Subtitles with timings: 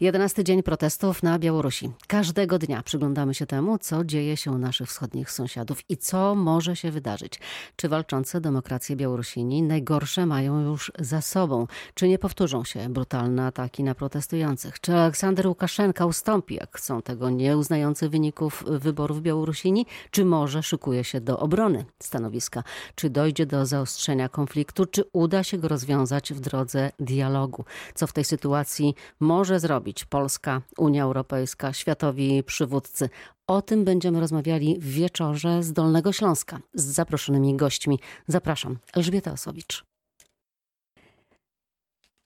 [0.00, 1.90] 11 dzień protestów na Białorusi.
[2.06, 6.76] Każdego dnia przyglądamy się temu, co dzieje się u naszych wschodnich sąsiadów i co może
[6.76, 7.40] się wydarzyć.
[7.76, 11.66] Czy walczące demokracje Białorusini najgorsze mają już za sobą?
[11.94, 14.80] Czy nie powtórzą się brutalne ataki na protestujących?
[14.80, 19.86] Czy Aleksander Łukaszenka ustąpi, jak chcą tego nieuznający wyników wyborów Białorusini?
[20.10, 22.62] Czy może szykuje się do obrony stanowiska?
[22.94, 24.86] Czy dojdzie do zaostrzenia konfliktu?
[24.86, 27.64] Czy uda się go rozwiązać w drodze dialogu?
[27.94, 33.08] Co w tej sytuacji może zrobić Polska, Unia Europejska, światowi przywódcy.
[33.46, 37.98] O tym będziemy rozmawiali w wieczorze z Dolnego Śląska z zaproszonymi gośćmi.
[38.26, 39.93] Zapraszam, Elżbieta Osowicz.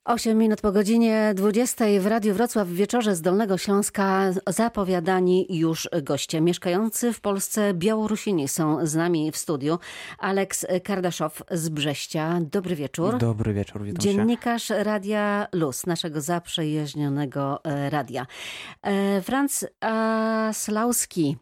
[0.09, 5.89] 8 minut po godzinie 20 w Radiu Wrocław w wieczorze z Dolnego Śląska zapowiadani już
[6.03, 6.41] goście.
[6.41, 9.79] Mieszkający w Polsce Białorusini są z nami w studiu.
[10.19, 12.39] Aleks Kardaszow z Brześcia.
[12.41, 13.19] Dobry wieczór.
[13.19, 14.84] Dobry wieczór, witam Dziennikarz się.
[14.84, 18.27] Radia Luz, naszego zaprzyjaźnionego e, radia.
[18.83, 21.37] E, Franz Aslauski.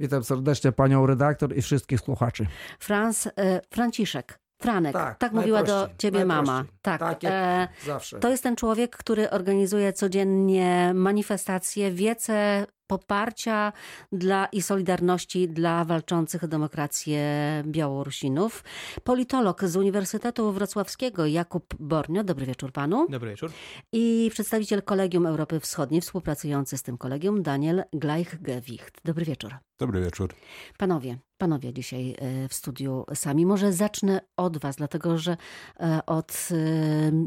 [0.00, 2.46] Witam serdecznie panią redaktor i wszystkich słuchaczy.
[2.78, 6.64] Franz e, Franciszek Franek, tak, tak mówiła do ciebie mama.
[6.82, 8.18] Tak, tak e, zawsze.
[8.18, 13.72] To jest ten człowiek, który organizuje codziennie manifestacje, wiece poparcia
[14.12, 17.22] dla i solidarności dla walczących o demokrację
[17.66, 18.64] Białorusinów.
[19.04, 22.24] Politolog z Uniwersytetu Wrocławskiego Jakub Bornio.
[22.24, 23.06] Dobry wieczór panu.
[23.08, 23.50] Dobry wieczór.
[23.92, 29.00] I przedstawiciel Kolegium Europy Wschodniej, współpracujący z tym kolegium, Daniel Gleichgewicht.
[29.04, 29.54] Dobry wieczór.
[29.80, 30.34] Dobry wieczór.
[30.78, 33.46] Panowie, panowie dzisiaj e, w studiu sami.
[33.46, 35.36] Może zacznę od was, dlatego że
[35.80, 36.56] e, od e,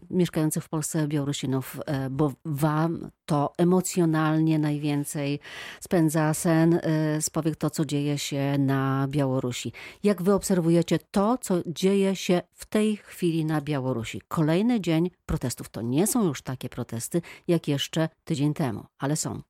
[0.10, 1.80] mieszkających w Polsce Białorusinów,
[2.12, 5.40] bo wam to emocjonalnie najwięcej
[5.82, 6.80] spędza sen
[7.22, 9.72] z powiek to, co dzieje się na Białorusi.
[10.04, 14.22] Jak wy obserwujecie to, co dzieje się w tej chwili na Białorusi?
[14.28, 15.70] Kolejny dzień protestów.
[15.70, 19.42] To nie są już takie protesty, jak jeszcze tydzień temu, ale są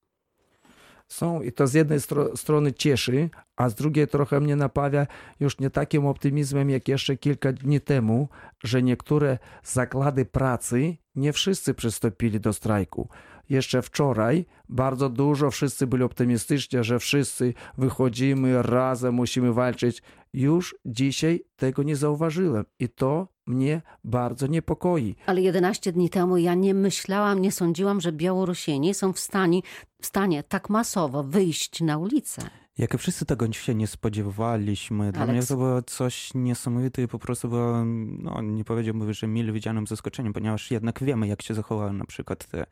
[1.07, 5.07] są i to z jednej stro strony cieszy, a z drugiej trochę mnie napawia
[5.39, 8.30] już nie takim optymizmem jak jeszcze kilka dni temu,
[8.63, 13.09] że niektóre zakłady pracy nie wszyscy przystąpili do strajku.
[13.49, 20.02] Jeszcze wczoraj bardzo dużo wszyscy byli optymistyczni, że wszyscy wychodzimy razem, musimy walczyć.
[20.33, 25.15] Już dzisiaj tego nie zauważyłem i to mnie bardzo niepokoi.
[25.26, 29.61] Ale 11 dni temu ja nie myślałam, nie sądziłam, że Białorusini są w stanie,
[30.02, 32.62] w stanie tak masowo wyjść na ulicę.
[32.78, 35.11] Jak wszyscy tego się nie spodziewaliśmy.
[35.11, 35.34] Dla Alex.
[35.34, 37.86] mnie to było coś niesamowite i po prostu było,
[38.20, 42.48] no nie powiedziałbym, że mile widzianym zaskoczeniem, ponieważ jednak wiemy, jak się zachowały na przykład
[42.48, 42.66] te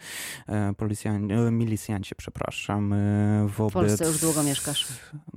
[0.48, 3.72] e, policjanci, e, milicjanci, przepraszam, e, wobec...
[3.72, 4.88] W Polsce już długo mieszkasz.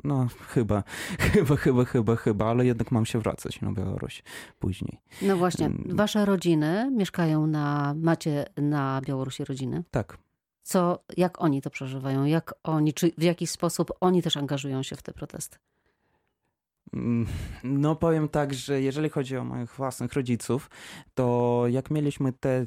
[0.05, 0.83] No chyba,
[1.33, 4.23] chyba, chyba, chyba, chyba, ale jednak mam się wracać na Białoruś
[4.59, 5.01] później.
[5.23, 9.85] No właśnie, wasze rodziny mieszkają na, macie na Białorusi rodziny?
[9.91, 10.19] Tak
[10.65, 14.97] co, jak oni to przeżywają, jak oni, czy w jakiś sposób oni też angażują się
[14.97, 15.59] w te protesty?
[16.93, 17.27] Mm,
[17.65, 20.71] no powiem tak, że jeżeli chodzi o moich własnych rodziców,
[21.15, 22.67] to jak mieliśmy te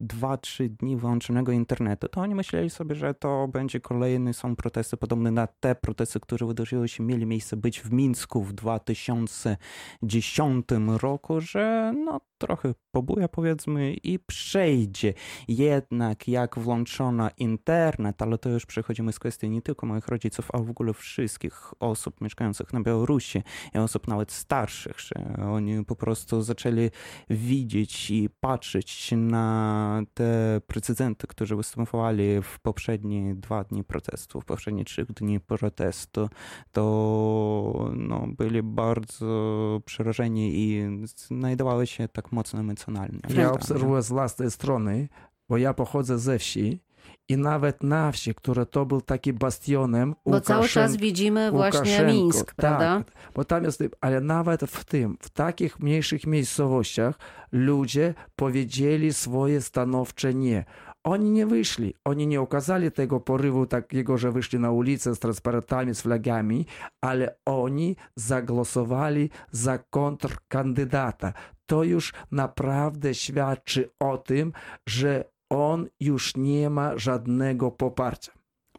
[0.00, 4.96] dwa, trzy dni wyłączonego internetu, to oni myśleli sobie, że to będzie kolejny, są protesty
[4.96, 11.40] podobne na te protesty, które wydarzyły się, mieli miejsce być w Mińsku w 2010 roku,
[11.40, 15.14] że no trochę pobuja powiedzmy i przejdzie.
[15.48, 20.64] Jednak jak włączono internet, ale to już przechodzimy z kwestii nie tylko moich rodziców, ale
[20.64, 23.42] w ogóle wszystkich osób mieszkających na Białorusi
[23.74, 25.14] i osób nawet starszych, że
[25.52, 26.90] oni po prostu zaczęli
[27.30, 34.84] widzieć i patrzeć na te precydenty, którzy występowali w poprzednie dwa dni protestu, w poprzednie
[34.84, 36.28] trzy dni protestu,
[36.72, 43.18] to no, byli bardzo przerażeni i znajdowały się tak mocno emocjonalnie.
[43.28, 45.08] Ja obserwuję z własnej strony,
[45.48, 46.80] bo ja pochodzę ze wsi
[47.28, 50.46] i nawet na wsi, które to był taki bastionem Bo Łukaszen...
[50.46, 53.04] cały czas widzimy właśnie Mińsk, tak, prawda?
[53.04, 57.18] Tak, bo tam jest, ale nawet w tym, w takich mniejszych miejscowościach
[57.52, 60.64] ludzie powiedzieli swoje stanowcze nie.
[61.08, 65.94] Oni nie wyszli, oni nie okazali tego porywu takiego, że wyszli na ulicę z transparentami,
[65.94, 66.66] z flagami,
[67.00, 71.32] ale oni zagłosowali za kontrkandydata.
[71.66, 74.52] To już naprawdę świadczy o tym,
[74.88, 78.32] że on już nie ma żadnego poparcia.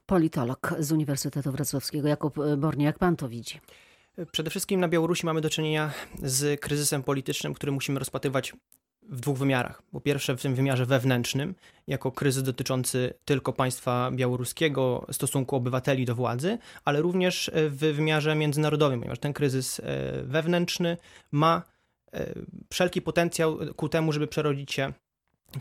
[0.06, 3.60] Politolog z Uniwersytetu Wrocławskiego Jakub Bornie, jak pan to widzi?
[4.32, 5.92] Przede wszystkim na Białorusi mamy do czynienia
[6.24, 8.54] z kryzysem politycznym, który musimy rozpatrywać
[9.10, 9.82] w dwóch wymiarach.
[9.92, 11.56] Po pierwsze, w tym wymiarze wewnętrznym,
[11.88, 19.00] jako kryzys dotyczący tylko państwa białoruskiego, stosunku obywateli do władzy, ale również w wymiarze międzynarodowym,
[19.00, 19.84] ponieważ ten kryzys e,
[20.24, 20.98] wewnętrzny
[21.32, 21.62] ma
[22.14, 22.34] e,
[22.70, 24.94] wszelki potencjał ku temu, żeby przerodzić się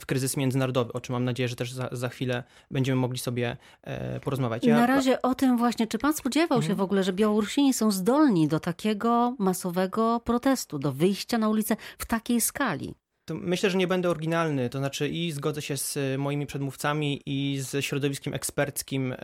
[0.00, 3.56] w kryzys międzynarodowy, o czym mam nadzieję, że też za, za chwilę będziemy mogli sobie
[3.82, 4.64] e, porozmawiać.
[4.64, 7.90] Ja, Na razie o tym właśnie, czy pan spodziewał się w ogóle, że Białorusini są
[7.90, 12.94] zdolni do takiego masowego protestu, do wyjścia na ulicę w takiej skali?
[13.34, 17.84] Myślę, że nie będę oryginalny, to znaczy i zgodzę się z moimi przedmówcami i z
[17.84, 19.18] środowiskiem eksperckim, e,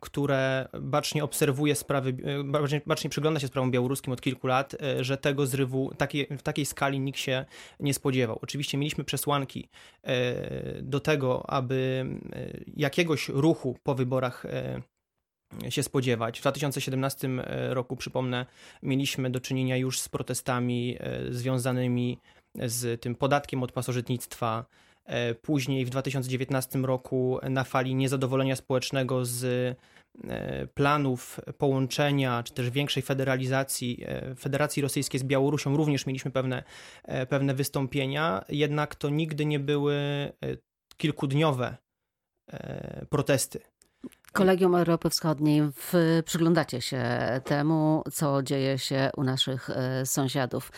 [0.00, 5.04] które bacznie obserwuje sprawy, e, bacznie, bacznie przygląda się sprawom białoruskim od kilku lat, e,
[5.04, 5.90] że tego zrywu
[6.38, 7.44] w takiej skali nikt się
[7.80, 8.38] nie spodziewał.
[8.42, 9.68] Oczywiście mieliśmy przesłanki
[10.82, 12.06] do tego, aby
[12.76, 14.46] jakiegoś ruchu po wyborach
[15.68, 16.38] się spodziewać.
[16.38, 17.28] W 2017
[17.68, 18.46] roku, przypomnę,
[18.82, 20.98] mieliśmy do czynienia już z protestami
[21.30, 22.18] związanymi
[22.66, 24.66] z tym podatkiem od pasożytnictwa.
[25.06, 32.70] E, później w 2019 roku na fali niezadowolenia społecznego z e, planów połączenia, czy też
[32.70, 36.62] większej federalizacji e, Federacji Rosyjskiej z Białorusią również mieliśmy pewne,
[37.28, 39.96] pewne wystąpienia, jednak to nigdy nie były
[40.96, 41.76] kilkudniowe
[43.10, 43.60] protesty.
[44.32, 45.92] Kolegium Europy Wschodniej, w,
[46.24, 47.04] przyglądacie się
[47.44, 49.70] temu, co dzieje się u naszych
[50.04, 50.72] sąsiadów.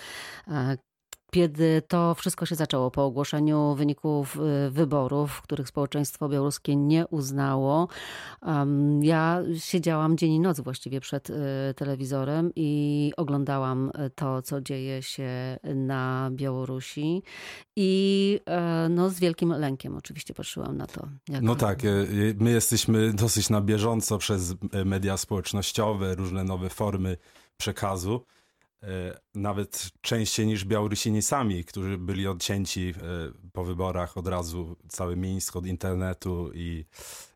[1.30, 4.36] Kiedy to wszystko się zaczęło po ogłoszeniu wyników
[4.66, 7.88] y, wyborów, których społeczeństwo białoruskie nie uznało,
[9.00, 11.34] ja siedziałam dzień i noc właściwie przed y,
[11.76, 17.22] telewizorem i oglądałam y, to, co dzieje się na Białorusi
[17.76, 21.08] i e, no, z wielkim lękiem oczywiście patrzyłam na to.
[21.42, 21.82] No tak,
[22.40, 24.54] my jesteśmy dosyć na bieżąco przez
[24.84, 27.16] media społecznościowe, różne nowe formy
[27.56, 28.24] przekazu.
[28.82, 33.02] E, nawet częściej niż Białorusini sami, którzy byli odcięci e,
[33.52, 36.84] po wyborach od razu, cały Mińsk od internetu i,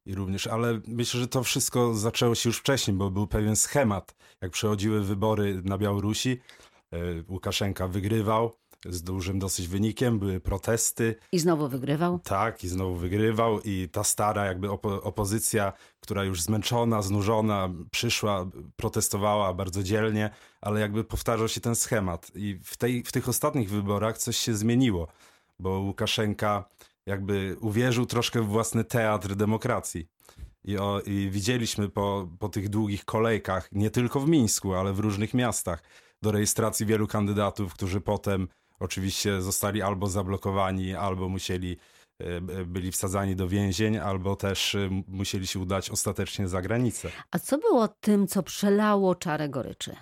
[0.07, 4.15] i również, ale myślę, że to wszystko zaczęło się już wcześniej, bo był pewien schemat.
[4.41, 6.41] Jak przechodziły wybory na Białorusi,
[6.93, 6.99] e,
[7.29, 8.53] Łukaszenka wygrywał,
[8.89, 11.15] z dużym dosyć wynikiem, były protesty.
[11.33, 12.19] I znowu wygrywał?
[12.19, 18.47] Tak, i znowu wygrywał i ta stara jakby opo opozycja, która już zmęczona, znużona, przyszła,
[18.77, 20.31] protestowała bardzo dzielnie,
[20.61, 22.33] ale jakby powtarzał się ten schemat.
[22.35, 25.09] I w, tej, w tych ostatnich wyborach coś się zmieniło,
[25.59, 26.65] bo Łukaszenka
[27.07, 30.09] jakby uwierzył troszkę w własny teatr demokracji.
[30.65, 34.99] I, o, I, widzieliśmy po, po tych długich kolejkach, nie tylko w Mińsku, ale w
[34.99, 35.83] różnych miastach,
[36.23, 38.49] do rejestracji wielu kandydatów, którzy potem
[38.83, 41.77] oczywiście zostali albo zablokowani, albo musieli
[42.21, 47.09] e, byli wsadzani do więzień, albo też e, musieli się udać ostatecznie za granicę.
[47.31, 49.97] A co było tym, co przelało czarę goryczy?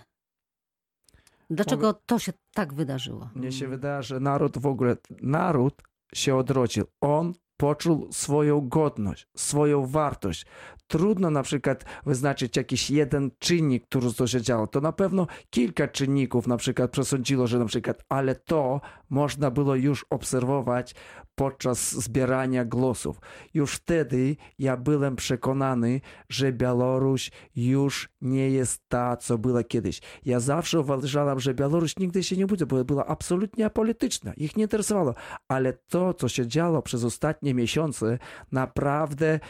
[1.51, 3.31] Dlaczego to się tak wydarzyło?
[3.35, 5.83] Mnie się wydaje, że naród w ogóle, naród
[6.15, 6.85] się odrodził.
[7.01, 10.47] On poczuł swoją godność, swoją wartość.
[10.87, 14.67] Trudno na przykład wyznaczyć jakiś jeden czynnik, który to się działo.
[14.67, 18.81] To na pewno kilka czynników na przykład przesądziło, że na przykład, ale to
[19.11, 20.95] można było już obserwować
[21.41, 23.21] podczas zbierania głosów.
[23.55, 30.01] Już wtedy ja byłem przekonany, że Białoruś już nie jest ta, co była kiedyś.
[30.25, 34.33] Ja zawsze uważałem, że Białoruś nigdy się nie będzie, bo była absolutnie apolityczna.
[34.37, 35.15] Ich nie interesowało.
[35.49, 38.19] Ale to, co się działo przez ostatnie miesiące,
[38.53, 39.41] naprawdę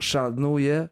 [0.00, 0.88] szanuję,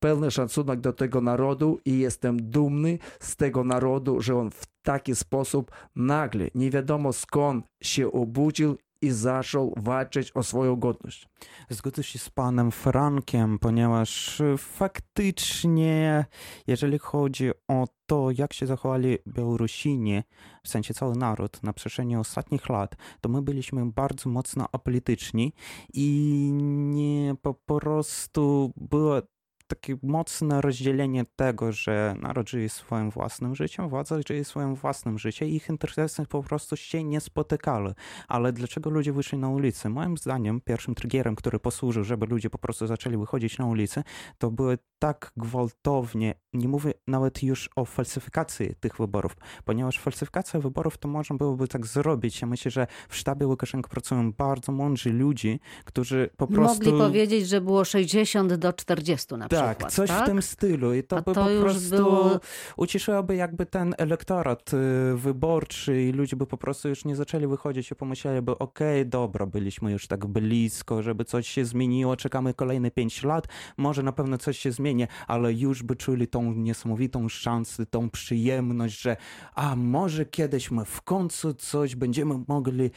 [0.00, 5.14] pełny szacunek do tego narodu i jestem dumny z tego narodu, że on w taki
[5.14, 11.28] sposób nagle, nie wiadomo skąd się obudził i zaczął walczyć o swoją godność.
[11.68, 16.24] Zgodzę się z panem Frankiem, ponieważ faktycznie,
[16.66, 20.22] jeżeli chodzi o to, jak się zachowali Białorusini,
[20.64, 25.52] w sensie cały naród na przestrzeni ostatnich lat, to my byliśmy bardzo mocno apolityczni
[25.94, 29.22] i nie po prostu było
[29.70, 35.48] takie mocne rozdzielenie tego, że naród żyje swoim własnym życiem, władza żyje swoim własnym życiem
[35.48, 37.94] i ich interesy po prostu się nie spotykały.
[38.28, 39.88] Ale dlaczego ludzie wyszli na ulicę?
[39.88, 44.02] Moim zdaniem pierwszym triggerem, który posłużył, żeby ludzie po prostu zaczęli wychodzić na ulicę,
[44.38, 50.98] to były tak gwałtownie, nie mówię nawet już o falsyfikacji tych wyborów, ponieważ falsyfikacja wyborów
[50.98, 52.40] to można byłoby tak zrobić.
[52.40, 56.84] Ja myślę, że w sztabie Łukaszenko pracują bardzo mądrzy ludzie, którzy po prostu...
[56.84, 59.68] Mogli powiedzieć, że było 60 do 40 na przykład.
[59.68, 60.22] Tak, przykład, coś tak?
[60.22, 60.94] w tym stylu.
[60.94, 62.40] I to A by to po prostu było...
[62.76, 67.90] ucieszyłoby jakby ten elektorat y, wyborczy i ludzie by po prostu już nie zaczęli wychodzić
[67.90, 72.90] i pomyśleliby, okej, okay, dobra, byliśmy już tak blisko, żeby coś się zmieniło, czekamy kolejne
[72.90, 77.86] pięć lat, może na pewno coś się zmieni, ale już by czuli tą niesamowitą szansę,
[77.86, 79.16] tą przyjemność, że
[79.54, 82.90] a może kiedyś my w końcu coś będziemy mogli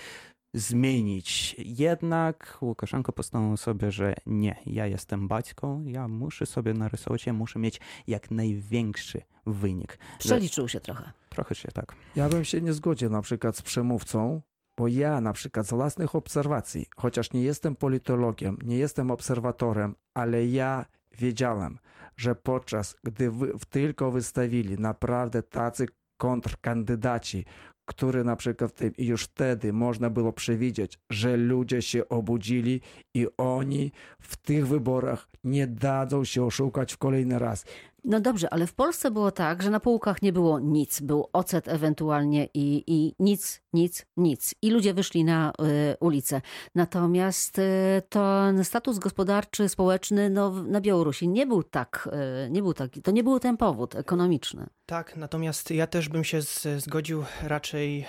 [0.54, 1.56] zmienić.
[1.60, 7.60] Jednak Łukaszenko postanowił sobie, że nie, ja jestem baćką, ja muszę sobie narysować, ja muszę
[7.60, 10.00] mieć jak największy wynik.
[10.20, 11.12] Przeliczył się trochę.
[11.30, 11.96] Trochę się tak.
[12.16, 14.42] Ja bym się nie zgodził na przykład z przemówcą,
[14.78, 20.46] Bo ja na przykład z własnych obserwacji, chociaż nie jestem politologiem, nie jestem obserwatorem, ale
[20.48, 20.86] ja
[21.18, 21.80] wiedziałem,
[22.18, 25.86] że podczas gdy wy, tylko wystawili naprawdę tacy
[26.18, 27.46] kontrkandydaci,
[27.86, 32.82] które na przykład już wtedy można było przewidzieć, że ludzie się obudzili
[33.14, 33.92] i oni
[34.22, 37.66] w tych wyborach nie dadzą się oszukać w kolejny raz.
[38.06, 41.02] No dobrze, ale w Polsce było tak, że na półkach nie było nic.
[41.02, 44.56] Był ocet ewentualnie i, i nic, nic, nic.
[44.62, 46.42] I ludzie wyszli na y, ulicę.
[46.76, 52.10] Natomiast y, ten status gospodarczy, społeczny no, na Białorusi nie był tak,
[52.46, 54.68] y, nie był taki, to nie był ten powód ekonomiczny.
[54.86, 58.06] Tak, natomiast ja też bym się z, zgodził raczej,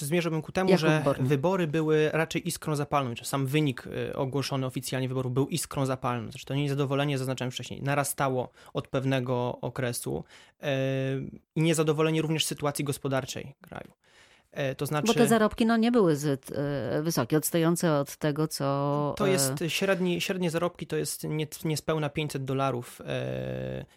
[0.00, 1.28] zmierzałbym ku temu, że wyborny.
[1.28, 6.30] wybory były raczej iskrą zapalną, czy sam wynik y, ogłoszony oficjalnie wyborów był iskrą zapalną.
[6.30, 9.29] Zresztą niezadowolenie, zaznaczałem wcześniej, narastało od pewnego
[9.60, 10.24] okresu
[10.62, 10.66] y,
[11.56, 13.92] i niezadowolenie również sytuacji gospodarczej kraju.
[14.52, 18.48] E, To znaczy, Bo te zarobki no, nie były zbyt y, wysokie, odstające od tego,
[18.48, 19.14] co...
[19.16, 23.04] to e, jest średni, średnie zarobki to jest nie, niespełna 500 dolarów e,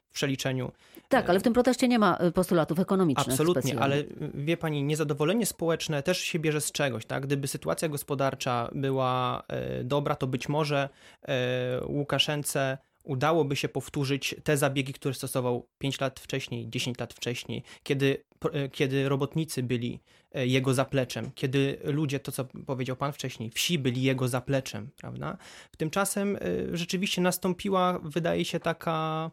[0.10, 0.72] w przeliczeniu.
[1.10, 3.28] Tak, ale w tym proteście nie ma postulatów ekonomicznych.
[3.30, 7.25] Absolutnie, ale wie pani, niezadowolenie społeczne też się bierze z czegoś, tak?
[7.25, 10.90] Gdyby sytuacja gospodarcza była e, dobra, to być może
[11.22, 17.63] e, Łukaszence udałoby się powtórzyć te zabiegi, które stosował 5 lat wcześniej, 10 lat wcześniej,
[17.83, 20.00] kiedy, e, kiedy robotnicy byli
[20.31, 25.38] e, jego zapleczem, kiedy ludzie, to co powiedział pan wcześniej, wsi byli jego zapleczem, prawda?
[25.77, 26.39] Tymczasem e,
[26.77, 29.31] rzeczywiście nastąpiła, wydaje się, taka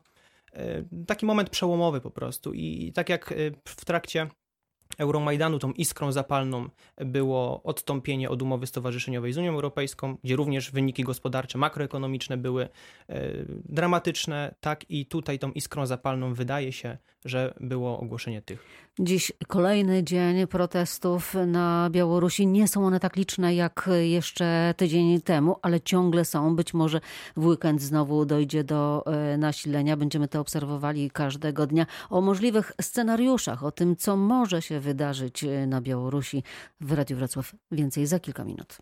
[1.07, 3.35] taki moment przełomowy po prostu i tak jak
[3.65, 4.29] w trakcie
[4.99, 11.05] Euromajdanu tą iskrą zapalną było odstąpienie od umowy stowarzyszeniowej z Unią Europejską, gdzie również wyniki
[11.05, 12.69] gospodarcze, makroekonomiczne były e,
[13.49, 18.91] dramatyczne, tak i tutaj tą iskrą zapalną wydaje się, że było ogłoszenie tych.
[18.99, 22.47] Dziś kolejny dzień protestów na Białorusi.
[22.47, 26.57] Nie są one tak liczne jak jeszcze tydzień temu, ale ciągle są.
[26.57, 27.01] Być może
[27.37, 29.97] w weekend znowu dojdzie do e, nasilenia.
[29.97, 31.87] Będziemy to obserwowali każdego dnia.
[32.11, 36.43] O możliwych scenariuszach, o tym, co może się wydarzyć e, na Białorusi
[36.81, 37.55] w Radiu Wrocław.
[37.71, 38.79] Więcej za kilka minut.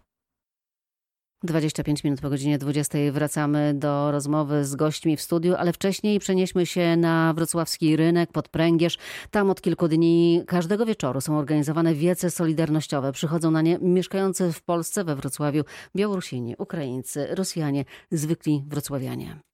[1.42, 6.66] 25 minut po godzinie 20 wracamy do rozmowy z gośćmi w studiu, ale wcześniej przenieśmy
[6.66, 8.98] się na wrocławski rynek pod Pręgierz.
[9.30, 13.12] Tam od kilku dni każdego wieczoru są organizowane wiece solidarnościowe.
[13.12, 15.64] Przychodzą na nie mieszkający w Polsce, we Wrocławiu,
[15.96, 19.47] Białorusini, Ukraińcy, Rosjanie, zwykli wrocławianie.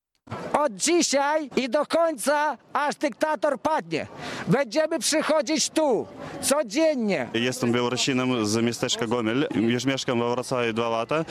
[0.52, 4.06] Od dzisiaj i do końca, aż dyktator padnie.
[4.48, 6.06] Będziemy przychodzić tu
[6.40, 7.28] codziennie.
[7.34, 9.48] Jestem Białorusinem z miasteczka Gomel.
[9.54, 11.24] Już mieszkam we Wrocławiu dwa lata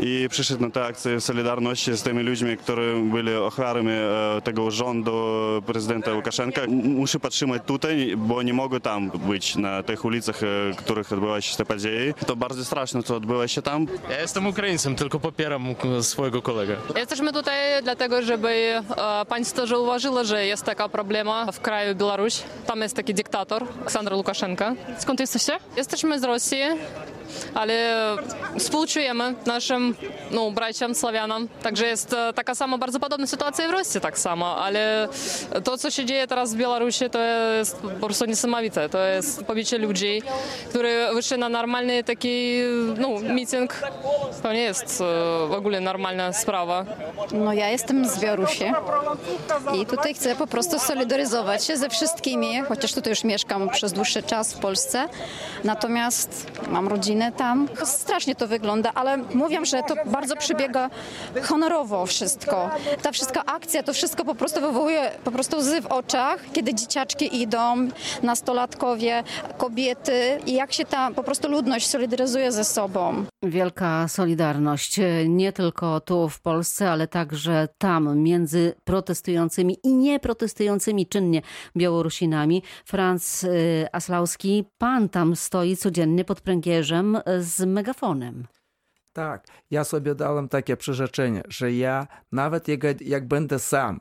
[0.00, 5.12] i przyszedłem na tę akcję Solidarności z tymi ludźmi, którzy byli ofiarami e, tego rządu
[5.66, 6.62] prezydenta Łukaszenka.
[6.68, 11.56] Muszę patrzymać tutaj, bo nie mogę tam być, na tych ulicach, e, których odbyła się
[11.56, 12.14] te podzieje.
[12.26, 13.86] To bardzo straszne, co odbyło się tam.
[14.10, 16.76] Ja jestem Ukraińcem, tylko popieram swojego kolegę.
[16.96, 18.82] Jesteśmy tutaj dlatego, żeby e,
[19.28, 22.42] państwo zauważyło, że jest taka problema w kraju Białoruś.
[22.66, 24.74] Tam jest taki dyktator, Aleksandr Łukaszenka.
[24.98, 25.58] Skąd jesteście?
[25.76, 26.62] Jesteśmy z Rosji,
[27.54, 27.94] ale
[28.58, 29.94] współczujemy naszym
[30.30, 31.48] no, braciom, Słowianom.
[31.62, 35.08] Także jest e, taka sama, bardzo podobna sytuacja w Rosji tak samo, ale
[35.64, 37.20] to, co się dzieje teraz w Białorusi, to
[37.58, 38.88] jest po prostu niesamowite.
[38.88, 40.22] To jest pobicie ludzi,
[40.68, 42.58] którzy wyszli na normalny taki
[42.98, 43.74] no, meeting.
[44.42, 45.04] To nie jest e,
[45.48, 46.84] w ogóle normalna sprawa.
[47.32, 48.64] No ja jestem z Białorusi
[49.82, 54.22] i tutaj chcę po prostu solidaryzować się ze wszystkimi, chociaż tutaj już mieszkam przez dłuższy
[54.22, 55.08] czas w Polsce,
[55.64, 57.68] natomiast mam rodzinę tam.
[57.84, 60.90] Strasznie to wygląda, ale mówią, że to bardzo przebiega
[61.42, 62.70] honorowo wszystko.
[63.02, 67.42] Ta wszystka akcja, to wszystko po prostu wywołuje po prostu łzy w oczach, kiedy dzieciaczki
[67.42, 67.88] idą,
[68.22, 69.22] nastolatkowie,
[69.58, 73.24] kobiety i jak się ta po prostu ludność solidaryzuje ze sobą.
[73.42, 81.42] Wielka solidarność nie tylko tu w Polsce, ale także tam między protestującymi i nieprotestującymi czynnie
[81.76, 82.62] Białorusinami.
[82.84, 88.46] Franz y, Aslauski, pan tam stoi codziennie pod pręgierzem z megafonem.
[89.12, 94.00] Tak, ja sobie dałem takie przyrzeczenie, że ja nawet jak, jak będę sam,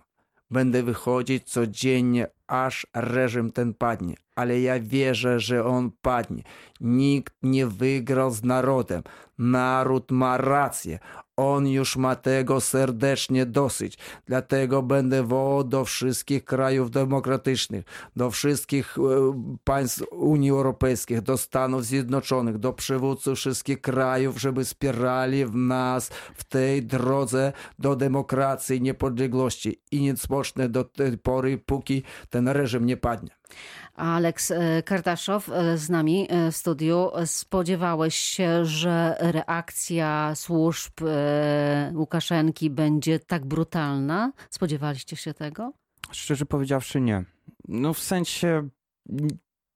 [0.52, 4.16] będę wychodzić codziennie, aż reżim ten padnie.
[4.36, 6.44] Ale ja wierzę, że on padnie.
[6.82, 9.04] Nikt nie wygrał z narodem.
[9.38, 11.00] Naród ma rację.
[11.38, 13.98] On już ma tego serdecznie dosyć.
[14.26, 19.02] Dlatego będę wołał do wszystkich krajów demokratycznych, do wszystkich e,
[19.64, 26.44] państw Unii Europejskiej, do Stanów Zjednoczonych, do przywódców wszystkich krajów, żeby wspierali w nas w
[26.44, 29.82] tej drodze do demokracji niepodległości.
[29.92, 33.38] I nie spocznie do tej pory, póki ten reżim nie padnie.
[33.98, 37.10] Aleks e, Kartaszow e, z nami e, w studiu.
[37.26, 40.94] Spodziewałeś się, że reakcja służb
[41.94, 44.32] Łukaszenki będzie tak brutalna?
[44.50, 45.74] Spodziewaliście się tego?
[46.12, 47.26] Szczerze powiedziawszy, nie.
[47.68, 48.70] No w sensie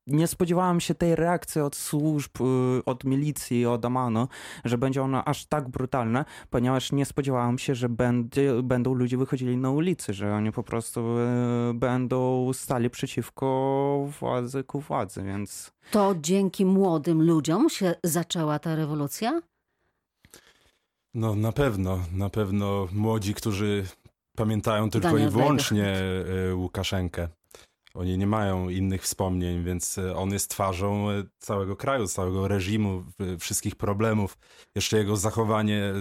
[0.07, 4.27] nie spodziewałem się tej reakcji od służb, y, od milicji, od Amano,
[4.65, 9.57] że będzie ona aż tak brutalna, ponieważ nie spodziewałem się, że będzie, będą ludzie wychodzili
[9.57, 15.71] na ulicy, że oni po prostu y, będą stali przeciwko władzy ku władzy, więc...
[15.91, 19.41] To dzięki młodym ludziom się zaczęła ta rewolucja?
[21.13, 23.85] No na pewno, na pewno młodzi, którzy
[24.37, 25.95] pamiętają tylko Daniel i wyłącznie
[26.49, 27.27] y, Łukaszenkę.
[27.93, 33.03] Oni nie mają innych wspomnień, więc e, on jest twarzą e, całego kraju, całego reżimu,
[33.39, 34.37] wszystkich problemów.
[34.75, 35.93] Jeszcze jego zachowanie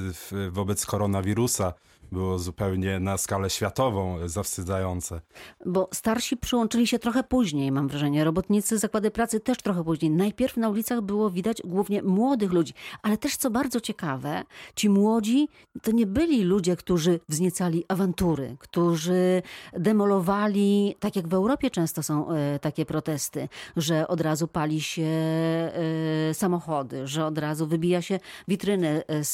[0.51, 1.75] wobec koronawirusa
[2.13, 5.21] było zupełnie na skalę światową zawstydzające.
[5.67, 8.25] Bo starsi przyłączyli się trochę później, mam wrażenie.
[8.25, 10.11] Robotnicy, zakłady pracy też trochę później.
[10.11, 14.43] Najpierw na ulicach było widać głównie młodych ludzi, ale też co bardzo ciekawe,
[14.75, 15.49] ci młodzi
[15.83, 22.31] to nie byli ludzie, którzy wzniecali awantury, którzy demolowali, tak jak w Europie często są
[22.31, 28.21] e, takie protesty, że od razu pali się e, samochody, że od razu wybija się
[28.49, 29.25] witryny e,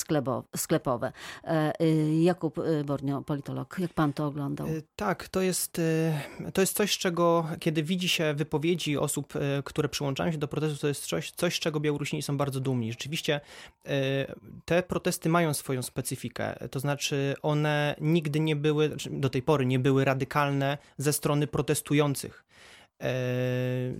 [0.57, 1.13] sklepowe.
[2.21, 3.77] Jakub Bornio, politolog.
[3.79, 4.67] Jak pan to oglądał?
[4.67, 6.13] Y, tak, to jest, y,
[6.55, 10.79] to jest coś, czego kiedy widzi się wypowiedzi osób, y, które przyłączają się do protestu,
[10.79, 12.93] to jest coś, coś czego Białorusini są bardzo dumni.
[12.93, 13.41] Rzeczywiście
[14.65, 19.67] te protesty mają swoją specyfikę, to znaczy one nigdy nie były, znaczy do tej pory
[19.67, 22.45] nie były radykalne ze strony protestujących.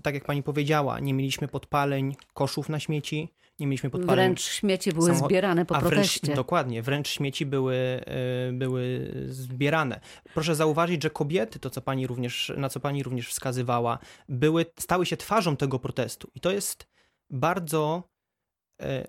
[0.03, 4.17] Tak jak pani powiedziała, nie mieliśmy podpaleń, koszów na śmieci, nie mieliśmy podpaleń.
[4.17, 5.31] Wręcz śmieci były samochod...
[5.31, 6.21] zbierane po A proteście.
[6.23, 10.01] Wręcz, dokładnie, wręcz śmieci były, e, były zbierane.
[10.35, 13.99] Proszę zauważyć, że kobiety, to co pani również, na co pani również wskazywała,
[14.29, 16.31] były, stały się twarzą tego protestu.
[16.35, 16.89] I to jest
[17.31, 18.16] bardzo E,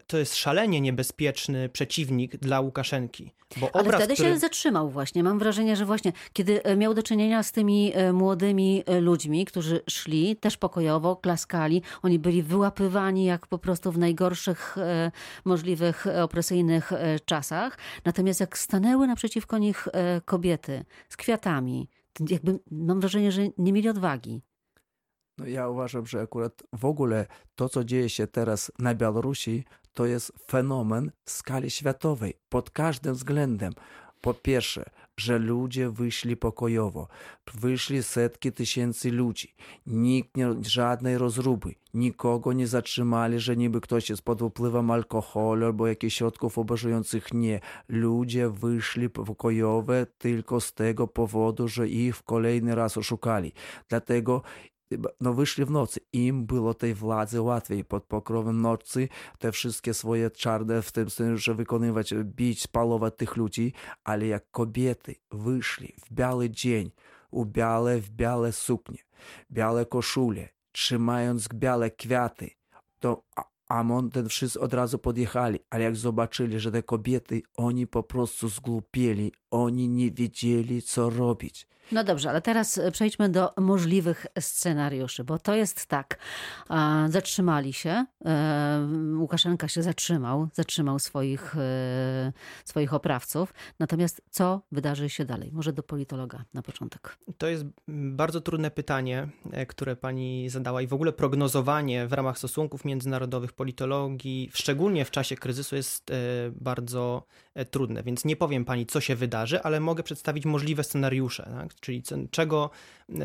[0.07, 3.31] to jest szalenie niebezpieczny przeciwnik dla Łukaszenki.
[3.57, 4.29] Bo obraz, Ale wtedy który...
[4.29, 5.23] się zatrzymał właśnie.
[5.23, 9.81] Mam wrażenie, że właśnie kiedy e, miał do czynienia z tymi e, młodymi ludźmi, którzy
[9.89, 14.75] szli też pokojowo, klaskali, oni byli wyłapywani jak po prostu w najgorszych
[15.45, 16.91] możliwych opresyjnych
[17.25, 17.77] czasach.
[18.05, 19.87] Natomiast jak stanęły naprzeciwko nich
[20.25, 21.89] kobiety z kwiatami,
[22.29, 24.41] jakby mam wrażenie, że nie mieli odwagi.
[25.37, 30.05] No ja uważam, że akurat w ogóle to, co dzieje się teraz na Białorusi, to
[30.05, 33.73] jest fenomen w skali światowej pod każdym względem.
[34.21, 37.07] Po pierwsze, że ludzie wyszli pokojowo,
[37.53, 44.21] wyszli setki tysięcy ludzi, nikt nie, żadnej rozruby, nikogo nie zatrzymali, że niby ktoś jest
[44.21, 47.33] pod wpływem alkoholu albo jakichś środków obowiązujących.
[47.33, 53.51] Nie, ludzie wyszli pokojowe tylko z tego powodu, że ich w kolejny raz oszukali.
[53.89, 54.41] Dlatego
[55.21, 55.99] no wyszli w nocy.
[56.13, 61.53] Im było tej władzy łatwiej pod pokrowem nocy te wszystkie swoje czarne w tym sensie,
[61.53, 63.73] wykonywać, bić, palować tych ludzi,
[64.03, 66.91] ale jak kobiety wyszli w biały dzień,
[67.31, 68.99] ubiale w białe suknie,
[69.51, 72.49] białe koszule, trzymając białe kwiaty,
[72.99, 73.23] to
[73.69, 78.49] Amon ten wszyscy od razu podjechali, ale jak zobaczyli, że te kobiety, oni po prostu
[78.49, 81.67] zgłupieli, oni nie wiedzieli, co robić.
[81.91, 86.17] No dobrze, ale teraz e, przejdźmy do możliwych scenariuszy, bo to jest tak.
[87.09, 92.33] Zatrzymali się, e, Łukaszenka się zatrzymał, zatrzymał swoich, e,
[92.65, 93.53] swoich oprawców.
[93.79, 95.51] Natomiast co wydarzy się dalej?
[95.53, 97.17] Może do politologa na początek.
[97.37, 99.27] To jest bardzo trudne pytanie,
[99.67, 105.35] które pani zadała i w ogóle prognozowanie w ramach stosunków międzynarodowych, politologii, szczególnie w czasie
[105.35, 106.11] kryzysu jest
[106.51, 107.23] bardzo
[107.71, 111.43] trudne, więc nie powiem pani, co się wydarzy, ale mogę przedstawić możliwe scenariusze.
[111.43, 111.76] Tak?
[111.79, 112.69] Czyli czego,
[113.09, 113.19] e,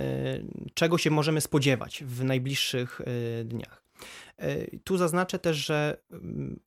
[0.75, 3.85] czego się możemy spodziewać w najbliższych e, dniach.
[4.37, 6.61] E, tu zaznaczę też, że mm,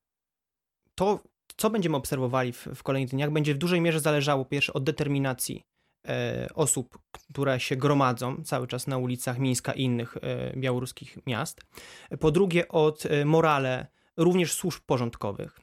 [0.95, 1.19] to,
[1.58, 5.63] co będziemy obserwowali w, w kolejnych dniach, będzie w dużej mierze zależało pierwsze od determinacji
[6.56, 10.17] osób, które się gromadzą cały czas na ulicach Mińska i innych
[10.58, 11.62] białoruskich miast.
[12.19, 15.60] Po drugie, od morale również służb porządkowych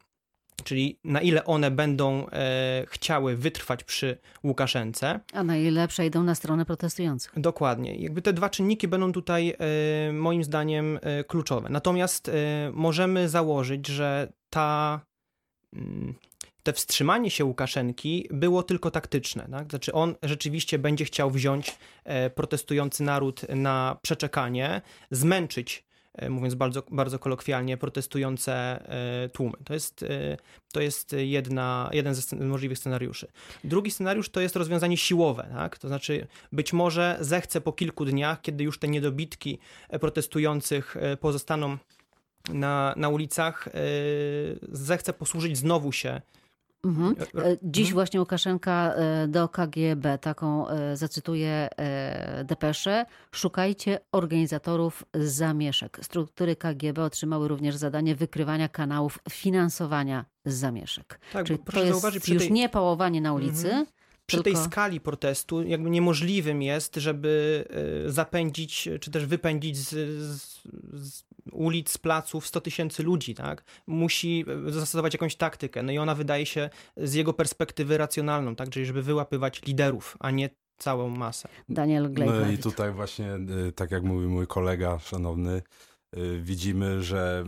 [0.62, 5.20] czyli na ile one będą e, chciały wytrwać przy Łukaszence.
[5.33, 7.33] A na ile przejdą na stronę protestujących.
[7.37, 7.94] Dokładnie.
[7.96, 11.68] Jakby te dwa czynniki będą tutaj e, moim zdaniem e, kluczowe.
[11.68, 12.33] Natomiast e,
[12.72, 15.01] możemy założyć, że ta,
[15.72, 16.14] mm,
[16.62, 19.48] te wstrzymanie się Łukaszenki było tylko taktyczne.
[19.51, 19.70] Tak?
[19.70, 25.85] Znaczy on rzeczywiście będzie chciał wziąć e, protestujący naród na przeczekanie, zmęczyć
[26.31, 29.53] mówiąc bardzo, bardzo kolokwialnie, protestujące e, tłumy.
[29.64, 30.37] To jest, e,
[30.72, 33.27] to jest jedna, jeden ze możliwych scenariuszy.
[33.64, 35.79] Drugi scenariusz to jest rozwiązanie siłowe, tak?
[35.79, 39.59] to znaczy być może zechce po kilku dniach, kiedy już te niedobitki
[40.01, 41.79] protestujących pozostaną
[42.48, 43.68] na, na ulicach,
[44.72, 46.20] zechce posłużyć znowu się
[46.85, 47.14] Mhm.
[47.62, 47.95] Dziś mhm.
[47.95, 48.95] właśnie Łukaszenka
[49.29, 51.68] do KGB taką zacytuję
[52.45, 53.07] depeszę.
[53.35, 55.99] Szukajcie organizatorów zamieszek.
[56.03, 61.21] Struktury KGB otrzymały również zadanie wykrywania kanałów finansowania zamieszek.
[61.33, 62.53] Tak, Czyli to jest już tej...
[62.53, 63.87] nie pałowanie na ulicy, mhm
[64.27, 67.64] przy tej skali protestu jakby niemożliwym jest, żeby
[68.07, 69.90] e, zapędzić, czy też wypędzić z,
[70.23, 73.64] z, z ulic, z placów 100 tysięcy ludzi, tak?
[73.87, 75.83] Musi e, zastosować jakąś taktykę.
[75.83, 78.70] No i ona wydaje się z jego perspektywy racjonalną, tak?
[78.70, 81.48] Czyli żeby wyłapywać liderów, a nie całą masę.
[81.68, 82.33] Daniel Glejk.
[82.33, 85.62] No i tutaj właśnie, e, tak jak mówił mój kolega szanowny,
[86.40, 87.44] widzimy, że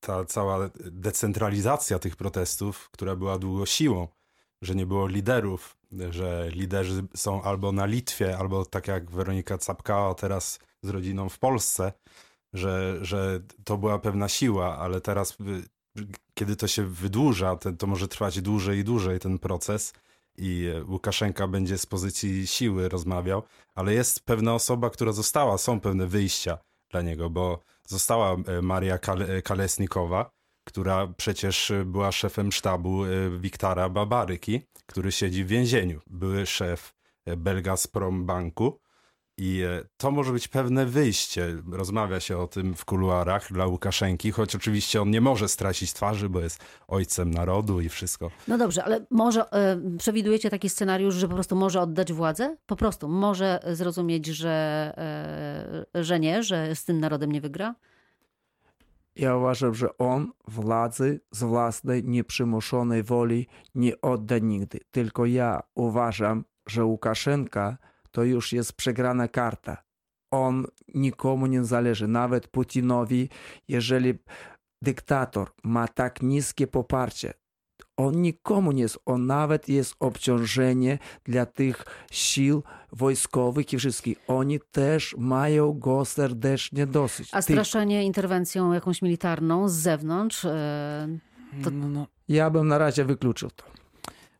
[0.00, 4.08] ta cała decentralizacja tych protestów, która była długo siłą,
[4.62, 5.76] że nie było liderów,
[6.10, 11.38] że liderzy są albo na Litwie, albo tak jak Weronika Capkała teraz z rodziną w
[11.38, 11.92] Polsce,
[12.54, 15.36] że, że to była pewna siła, ale teraz
[16.34, 19.92] kiedy to się wydłuża, to, może trwać dłużej i dłużej ten proces
[20.38, 23.42] i Łukaszenka będzie z pozycji siły rozmawiał,
[23.74, 26.58] ale jest pewna osoba, która została, są pewne wyjścia
[26.90, 28.98] dla niego, bo została e, Maria
[29.44, 30.30] Kalesnikowa,
[30.64, 36.00] która przecież była szefem sztabu e, Wiktara Babaryki, który siedzi w więzieniu.
[36.06, 36.94] Były szef
[37.26, 38.80] e, Belgazprom Banku.
[39.36, 41.62] I e, to może być pewne wyjście.
[41.72, 46.28] Rozmawia się o tym w kuluarach dla Łukaszenki, choć oczywiście on nie może stracić twarzy,
[46.28, 48.30] bo jest ojcem narodu i wszystko.
[48.48, 52.56] No dobrze, ale może y, przewidujecie taki scenariusz, że po prostu może oddać władzę?
[52.66, 57.74] Po prostu może zrozumieć, że, y, że nie, że z tym narodem nie wygra?
[59.16, 64.80] Ja uważam, że on władzy z własnej nieprzymuszonej woli nie odda nigdy.
[64.90, 67.78] Tylko ja uważam, że Łukaszenka
[68.14, 69.82] to już jest przegrana karta.
[70.30, 73.28] On nikomu nie zależy, nawet Putinowi,
[73.68, 74.14] jeżeli
[74.82, 77.34] dyktator ma tak niskie poparcie,
[77.96, 84.18] on nikomu nie jest, on nawet jest obciążenie dla tych sił wojskowych i wszystkich.
[84.26, 87.28] Oni też mają go serdecznie dosyć.
[87.32, 88.04] A straszenie Ty...
[88.04, 90.44] interwencją jakąś militarną z zewnątrz?
[90.44, 91.08] E,
[91.64, 91.70] to...
[91.70, 92.06] No, no.
[92.28, 93.64] Ja bym na razie wykluczył to.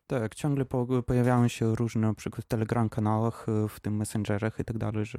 [0.07, 0.65] Tak, ciągle
[1.05, 5.05] pojawiają się różne, na przykład w Telegram kanałach, e, w tym Messengerach i tak dalej,
[5.05, 5.17] że...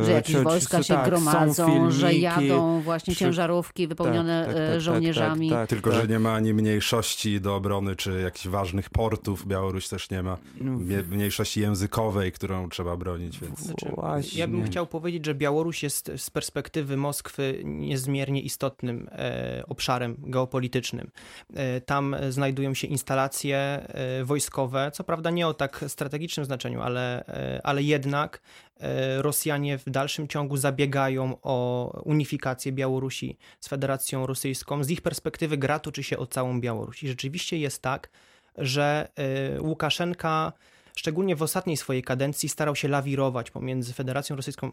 [0.00, 3.24] E, że jakieś czy, wojska czy, się tak, gromadzą, filmiki, że jadą właśnie przy...
[3.24, 5.50] ciężarówki wypełnione tak, tak, tak, tak żołnierzami.
[5.50, 9.46] Tak, Tylko, że nie ma ani mniejszości do obrony, czy jakichś ważnych portów.
[9.46, 10.78] Białoruś też nie ma no,
[11.10, 13.58] mniejszości językowej, którą trzeba bronić, więc...
[13.58, 13.92] Znaczy,
[14.34, 21.10] ja bym chciał powiedzieć, że Białoruś jest z perspektywy Moskwy niezmiernie istotnym e, obszarem geopolitycznym.
[21.54, 27.26] E, tam znajdują się instalacje e, wojskowe, co prawda nie o tak strategicznym znaczeniu, ale,
[27.26, 28.40] e, ale jednak
[28.80, 34.84] e, Rosjanie w dalszym ciągu zabiegają o unifikację Białorusi z Federacją Rosyjską.
[34.84, 37.02] Z ich perspektywy gra toczy się o całą Białoruś.
[37.02, 38.10] I rzeczywiście jest tak,
[38.58, 40.52] że e, Łukaszenka
[40.96, 44.70] szczególnie w ostatniej swojej kadencji starał się lawirować pomiędzy Federacją Rosyjską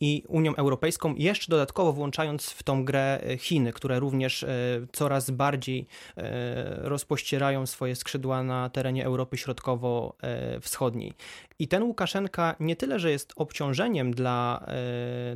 [0.00, 4.48] i Unią Europejską, jeszcze dodatkowo włączając w tą grę e, Chiny, które również e,
[4.92, 11.12] coraz bardziej e, rozpościerają swoje skrzydła na terenie Europy Środkowo-Wschodniej.
[11.58, 14.66] I ten Łukaszenka nie tyle, że jest obciążeniem dla,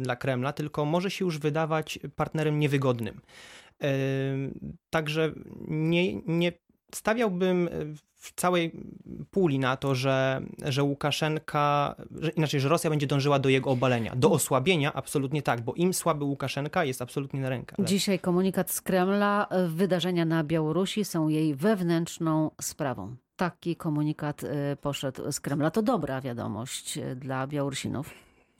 [0.00, 3.20] dla Kremla, tylko może się już wydawać partnerem niewygodnym.
[4.90, 5.32] Także
[5.68, 6.52] nie, nie
[6.94, 7.68] stawiałbym
[8.26, 8.72] w całej
[9.30, 14.16] puli na to, że, że Łukaszenka, że, inaczej, że Rosja będzie dążyła do jego obalenia.
[14.16, 17.76] Do osłabienia absolutnie tak, bo im słaby Łukaszenka jest absolutnie na rękę.
[17.78, 23.16] Dzisiaj komunikat z Kremla, wydarzenia na Białorusi są jej wewnętrzną sprawą.
[23.36, 24.48] Taki komunikat y,
[24.80, 25.70] poszedł z Kremla.
[25.70, 28.10] To dobra wiadomość dla Białorusinów.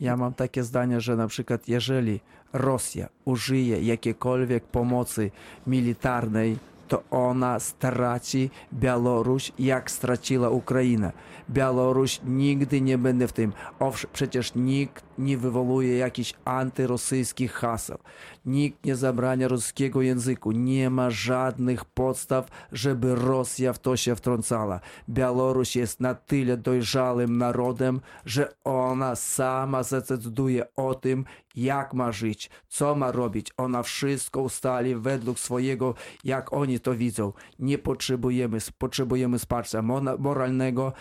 [0.01, 2.21] Ja mam takie zdanie, że na przykład jeżeli
[2.53, 5.31] Rosja użyje jakiejkolwiek pomocy
[5.67, 11.13] militarnej to ona straci Białoruś, jak straciła Ukraina.
[11.51, 13.53] Białoruś nigdy nie będzie w tym.
[13.79, 17.99] Owszem, przecież nikt nie wywołuje jakichś antyrosyjskich haseł.
[18.47, 20.53] Nikt nie zabrania rosyjskiego języku.
[20.53, 24.81] Nie ma żadnych podstaw, żeby Rosja w to się wtrącała.
[25.09, 31.25] Białoruś jest na tyle dojrzałym narodem, że ona sama zdecyduje o tym,
[31.57, 33.53] jak ma żyć, co ma robić.
[33.57, 37.33] Ona wszystko ustali według swojego, jak oni to widzą.
[37.59, 39.83] Nie potrzebujemy, potrzebujemy wsparcia
[40.19, 40.93] moralnego,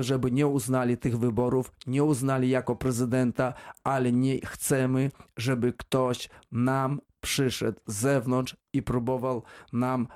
[0.00, 6.28] żeby nie uznali tych wyborów, nie uznali jako prezydenta, ale nie chcemy, żeby ktoś
[6.82, 9.42] nam przyszedł z zewnątrz i próbował
[9.72, 10.08] nam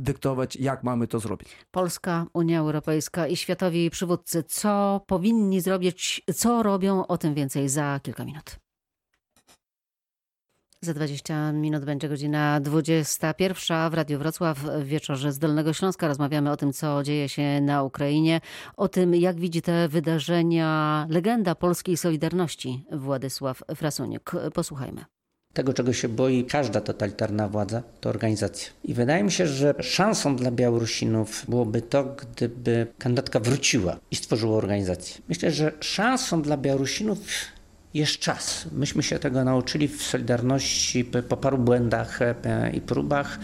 [0.00, 1.48] dyktować, jak mamy to zrobić.
[1.70, 8.00] Polska, Unia Europejska i światowi przywódcy, co powinni zrobić, co robią, o tym więcej za
[8.02, 8.56] kilka minut.
[10.80, 16.08] Za 20 minut będzie godzina 21 w Radiu Wrocław w wieczorze z Dolnego Śląska.
[16.08, 18.40] Rozmawiamy o tym, co dzieje się na Ukrainie,
[18.76, 24.32] o tym, jak widzi te wydarzenia legenda polskiej Solidarności Władysław Frasuniuk.
[24.54, 25.04] Posłuchajmy.
[25.54, 28.68] Tego, czego się boi każda totalitarna władza, to organizacja.
[28.84, 34.56] I wydaje mi się, że szansą dla Białorusinów byłoby to, gdyby kandydatka wróciła i stworzyła
[34.56, 35.22] organizację.
[35.28, 37.18] Myślę, że szansą dla Białorusinów
[37.94, 38.66] jest czas.
[38.72, 43.38] Myśmy się tego nauczyli w Solidarności po paru błędach e, i próbach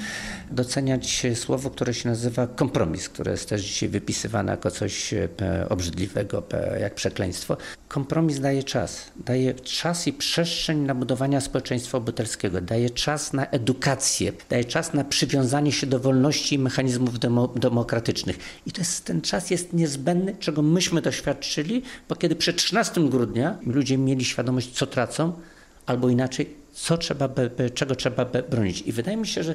[0.51, 5.29] doceniać słowo, które się nazywa kompromis, które jest też dzisiaj wypisywane jako coś e,
[5.69, 6.43] obrzydliwego,
[6.81, 7.57] jak przekleństwo.
[7.89, 9.11] Kompromis daje czas.
[9.17, 12.61] Daje czas i przestrzeń na budowanie społeczeństwa obywatelskiego.
[12.61, 14.33] Daje czas na edukację.
[14.51, 18.39] Daje czas na przywiązanie się do wolności i mechanizmów demo, demokratycznych.
[18.67, 23.59] I to jest, ten czas jest niezbędny, czego myśmy doświadczyli, bo kiedy przed 13 grudnia
[23.67, 25.33] ludzie mieli świadomość, co tracą,
[25.87, 27.29] albo inaczej, co trzeba,
[27.75, 28.83] czego trzeba bronić.
[28.83, 29.55] I wydaje mi się, że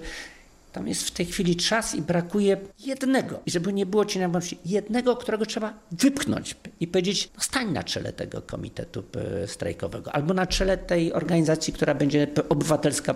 [0.73, 3.39] tam jest w tej chwili czas i brakuje jednego.
[3.45, 7.83] I żeby nie było cienia wątpliwości, jednego, którego trzeba wypchnąć i powiedzieć, no stań na
[7.83, 9.03] czele tego komitetu
[9.45, 13.15] strajkowego albo na czele tej organizacji, która będzie obywatelska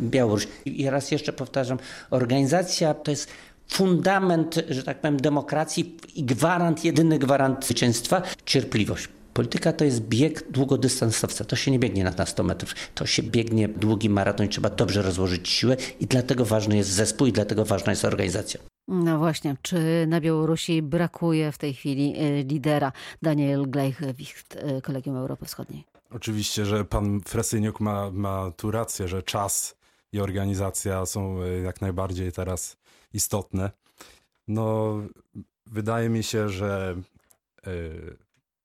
[0.00, 0.48] Białoruś.
[0.64, 1.78] I raz jeszcze powtarzam,
[2.10, 3.30] organizacja to jest
[3.68, 9.08] fundament, że tak powiem, demokracji i gwarant, jedyny gwarant zwycięstwa, cierpliwość.
[9.34, 11.44] Polityka to jest bieg długodystansowca.
[11.44, 12.74] To się nie biegnie na 100 metrów.
[12.94, 17.26] To się biegnie długi maraton i trzeba dobrze rozłożyć siłę i dlatego ważny jest zespół
[17.26, 18.60] i dlatego ważna jest organizacja.
[18.88, 22.92] No właśnie, czy na Białorusi brakuje w tej chwili e, lidera?
[23.22, 25.84] Daniel Gleichwicht, e, Kolegium Europy Wschodniej.
[26.10, 29.76] Oczywiście, że pan Fresyniuk ma, ma tu rację, że czas
[30.12, 32.76] i organizacja są e, jak najbardziej teraz
[33.12, 33.70] istotne.
[34.48, 34.94] No,
[35.66, 36.96] wydaje mi się, że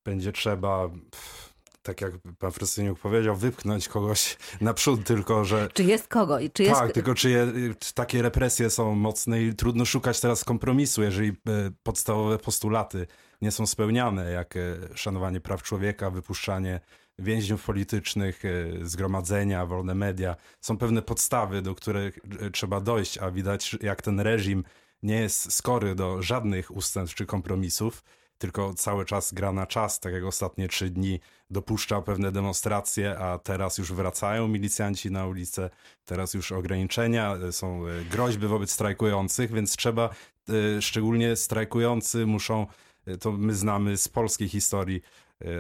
[0.10, 0.90] będzie trzeba
[1.84, 5.70] tak jak pan Frystyniuk powiedział, wypchnąć kogoś naprzód, tylko że...
[5.74, 6.38] Czy jest kogo?
[6.54, 6.80] Czy jest...
[6.80, 7.48] Tak, tylko czy, je,
[7.80, 11.34] czy takie represje są mocne i trudno szukać teraz kompromisu, jeżeli e,
[11.84, 13.08] podstawowe postulaty
[13.42, 14.60] nie są spełniane, jak e,
[14.96, 16.80] szanowanie praw człowieka, wypuszczanie
[17.20, 18.50] więźniów politycznych, e,
[18.82, 20.36] zgromadzenia, wolne media.
[20.62, 22.20] Są pewne podstawy, do których
[22.54, 24.64] trzeba dojść, a widać jak ten reżim
[25.04, 28.04] nie jest skory do żadnych ustępstw czy kompromisów,
[28.40, 33.38] tylko cały czas gra na czas, tak jak ostatnie trzy dni dopuszcza pewne demonstracje, a
[33.40, 35.70] teraz już wracają milicjanci na ulicę,
[36.06, 40.10] teraz już ograniczenia, e, są e, groźby wobec strajkujących, więc trzeba,
[40.78, 42.68] e, szczególnie strajkujący muszą,
[43.20, 45.02] to my znamy z polskiej historii,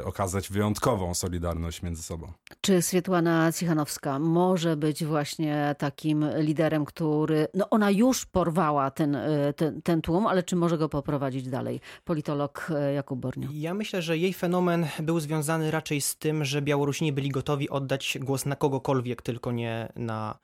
[0.04, 2.32] okazać wyjątkową solidarność między sobą.
[2.62, 9.54] Czy Swietłana Cichanowska może być właśnie takim liderem, który, no ona już porwała ten, y,
[9.56, 11.82] ten, ten tłum, ale czy może go poprowadzić dalej?
[12.06, 13.50] Politolog y, Jakub Bornio.
[13.54, 18.18] Ja myślę, że jej fenomen był związany raczej z tym, że Białorusini byli gotowi oddać
[18.22, 20.40] głos na kogokolwiek, tylko nie na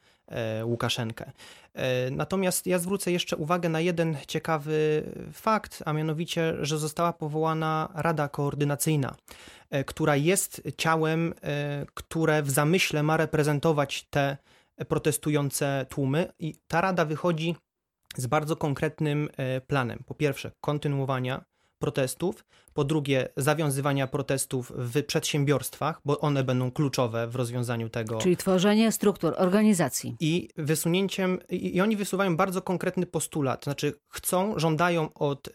[0.64, 1.32] Łukaszenkę.
[1.74, 7.90] E, natomiast ja zwrócę jeszcze uwagę na jeden ciekawy fakt, a mianowicie, że została powołana
[7.94, 9.16] Rada Koordynacyjna,
[9.70, 11.34] e, która jest ciałem,
[11.94, 14.38] które w zamyśle ma reprezentować te
[14.88, 17.56] protestujące tłumy, i ta rada wychodzi
[18.18, 19.30] z bardzo konkretnym
[19.68, 20.04] planem.
[20.06, 21.46] Po pierwsze, kontynuowania
[21.80, 28.18] protestów, po drugie zawiązywania protestów w przedsiębiorstwach, bo one będą kluczowe w rozwiązaniu tego.
[28.18, 30.16] Czyli tworzenie struktur, organizacji.
[30.20, 35.52] I wysunięciem, i oni wysuwają bardzo konkretny postulat, znaczy chcą, żądają od y,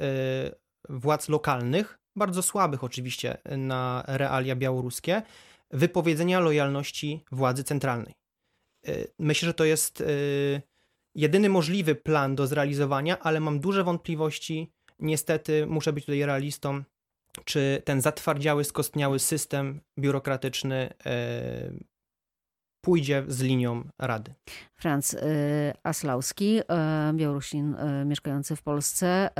[0.88, 5.22] władz lokalnych, bardzo słabych oczywiście na realia białoruskie,
[5.70, 8.14] wypowiedzenia lojalności władzy centralnej.
[8.88, 10.62] Y, myślę, że to jest y,
[11.14, 16.82] jedyny możliwy plan do zrealizowania, ale mam duże wątpliwości, niestety muszę być tutaj realistą,
[17.44, 21.72] czy ten zatwardziały, skostniały system biurokratyczny e,
[22.84, 24.34] pójdzie z linią Rady.
[24.76, 25.18] Franz e,
[25.82, 29.30] Aslauski, e, Białorusin mieszkający w Polsce.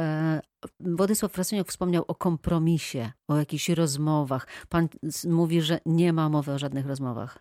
[0.80, 4.46] Władysław Frasuniuk wspomniał o kompromisie, o jakichś rozmowach.
[4.68, 4.88] Pan
[5.28, 7.38] mówi, że nie ma mowy o żadnych rozmowach.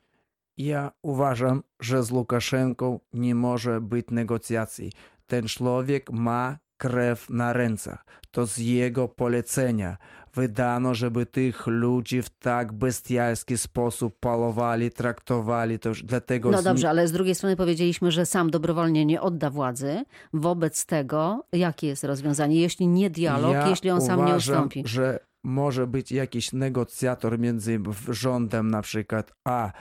[0.58, 4.92] Ja uważam, że z Łukaszenką nie może być negocjacji.
[5.28, 8.06] Ten człowiek ma krew na rękach.
[8.32, 9.98] To z jego polecenia
[10.36, 15.80] wydano, żeby tych ludzi w tak bestialski sposób palowali, traktowali.
[15.80, 19.50] To już dlatego no dobrze, ale z drugiej strony powiedzieliśmy, że sam dobrowolnie nie odda
[19.50, 20.04] władzy.
[20.34, 22.62] Wobec tego, jakie jest rozwiązanie?
[22.62, 24.84] Jeśli nie dialog, ja jeśli on sam uważam, nie ustąpi.
[24.86, 29.72] że może być jakiś negocjator między rządem na przykład, a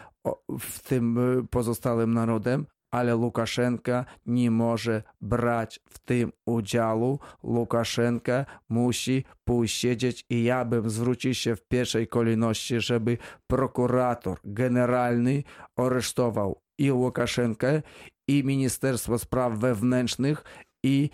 [0.60, 1.18] w tym
[1.50, 7.18] pozostałym narodem, ale Łukaszenka nie może brać w tym udziału.
[7.42, 15.42] Łukaszenka musi pójść siedzieć i ja bym zwrócił się w pierwszej kolejności, żeby prokurator generalny
[15.76, 17.82] aresztował i Łukaszenkę,
[18.28, 20.44] i Ministerstwo Spraw Wewnętrznych,
[20.84, 21.10] i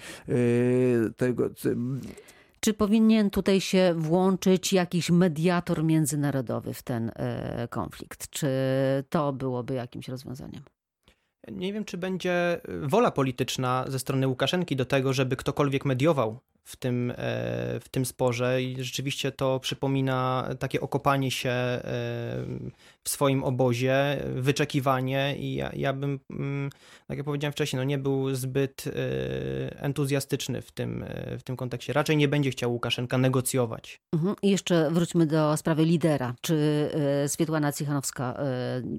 [1.17, 1.51] tego.
[2.61, 8.31] Czy powinien tutaj się włączyć jakiś mediator międzynarodowy w ten e, konflikt?
[8.31, 8.49] Czy
[9.09, 10.63] to byłoby jakimś rozwiązaniem?
[11.53, 16.77] Nie wiem, czy będzie wola polityczna ze strony Łukaszenki do tego, żeby ktokolwiek mediował w
[16.77, 17.15] tym, e,
[17.81, 21.83] w tym sporze i rzeczywiście to przypomina takie okopanie się e,
[23.03, 26.71] w swoim obozie, wyczekiwanie i ja, ja bym, mm,
[27.07, 28.91] tak jak powiedziałem wcześniej, no nie był zbyt e,
[29.81, 31.05] entuzjastyczny w tym,
[31.39, 31.93] w tym kontekście.
[31.93, 34.01] Raczej nie będzie chciał Łukaszenka negocjować.
[34.13, 34.35] Mhm.
[34.43, 36.35] I jeszcze wróćmy do sprawy lidera.
[36.41, 36.91] Czy
[37.27, 38.39] Swietłana Cichanowska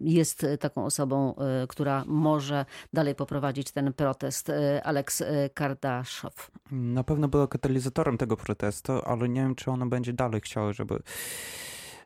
[0.02, 1.36] jest taką osobą,
[1.68, 4.52] która może dalej poprowadzić ten protest?
[4.84, 5.24] Aleks
[5.54, 6.52] Kardaszow.
[6.72, 11.00] Na pewno było katalizatorem tego protestu, ale nie wiem, czy ona będzie dalej chciała, żeby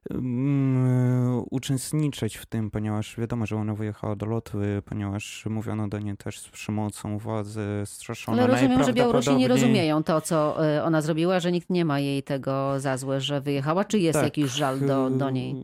[0.10, 6.18] um, uczestniczyć w tym, ponieważ wiadomo, że ona wyjechała do Lotwy, ponieważ mówiono do niej
[6.18, 8.44] też z przemocą władzy, straszona.
[8.44, 12.24] Ale rozumiem, że Białorusini rozumieją to, co y, ona zrobiła, że nikt nie ma jej
[12.24, 13.86] tego za złe, że wyjechała.
[13.86, 15.56] Czy jest tak, jakiś żal do, do niej?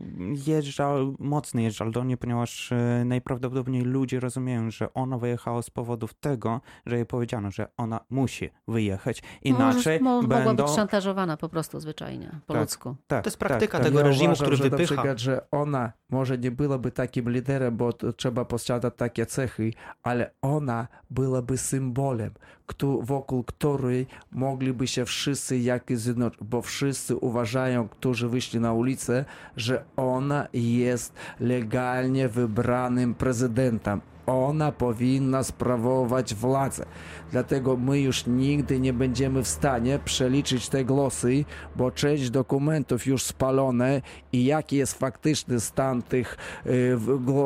[0.46, 2.70] Jest żal, mocny jest żal do niej, ponieważ
[3.04, 8.50] najprawdopodobniej ludzie rozumieją, że ona wyjechała z powodów tego, że jej powiedziano, że ona musi
[8.68, 9.22] wyjechać.
[9.42, 10.44] Inaczej Może, będą...
[10.44, 12.96] Mogła być szantażowana po prostu zwyczajnie, po tak, ludzku.
[13.06, 14.94] Tak, to jest praktyka tak, tego ja reżimu, uważam, który że wypycha.
[14.94, 19.72] Na przykład, że ona może nie byłaby takim liderem, bo trzeba posiadać takie cechy,
[20.02, 22.30] ale ona byłaby symbolem,
[23.00, 29.24] wokół której mogliby się wszyscy jakoś zjednoczyć, bo wszyscy uważają, którzy wyszli na ulicę,
[29.56, 36.86] że ona jest legalnie wybranym prezydentem ona powinna sprawować władzę.
[37.32, 41.44] Dlatego my już nigdy nie będziemy w stanie przeliczyć te głosy,
[41.76, 46.36] bo część dokumentów już spalone i jaki jest faktyczny stan tych
[46.66, 46.96] y,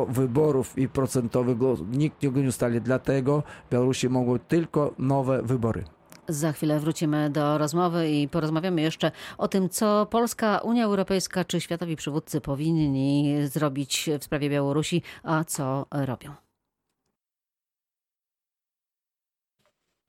[0.08, 2.80] wyborów i procentowych głosów, nikt nie ustali.
[2.80, 5.84] Dlatego Białorusi mogą tylko nowe wybory.
[6.28, 11.60] Za chwilę wrócimy do rozmowy i porozmawiamy jeszcze o tym, co Polska, Unia Europejska czy
[11.60, 16.49] światowi przywódcy powinni zrobić w sprawie Białorusi, a co robią.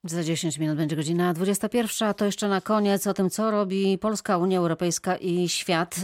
[0.04, 2.14] Za 10 minut będzie godzina 21.
[2.14, 5.96] To jeszcze na koniec o tym, co robi Polska, Unia Europejska i świat.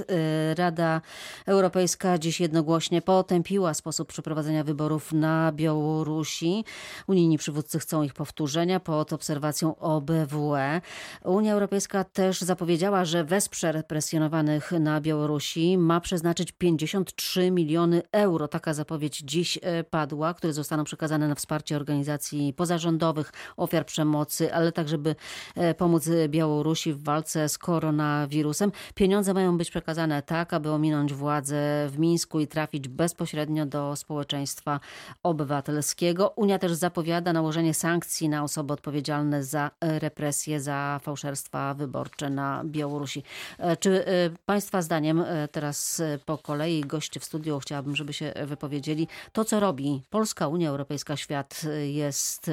[0.52, 1.02] Y, Rada
[1.46, 6.66] Europejska dziś jednogłośnie potępiła sposób przeprowadzenia wyborów na Białorusi.
[7.08, 10.82] Unijni przywódcy chcą ich powtórzenia pod obserwacją OBWE.
[11.24, 15.78] Unia Europejska też zapowiedziała, że wesprze represjonowanych na Białorusi.
[15.78, 18.48] Ma przeznaczyć 53 miliony euro.
[18.48, 24.72] Taka zapowiedź dziś y, padła, które zostaną przekazane na wsparcie organizacji pozarządowych, ofiar przemocy, ale
[24.72, 25.16] tak, żeby
[25.56, 28.72] e, pomóc Białorusi w walce z koronawirusem.
[28.96, 34.80] Pieniądze mają być przekazane tak, aby ominąć władzę w Mińsku i trafić bezpośrednio do społeczeństwa
[35.24, 36.34] obywatelskiego.
[36.36, 43.24] Unia też zapowiada nałożenie sankcji na osoby odpowiedzialne za represje, za fałszerstwa wyborcze na Białorusi.
[43.58, 49.08] E, czy e, Państwa zdaniem, teraz po kolei goście w studiu chciałabym, żeby się wypowiedzieli,
[49.34, 52.52] to co robi Polska, Unia Europejska, świat jest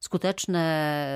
[0.00, 0.61] skuteczne,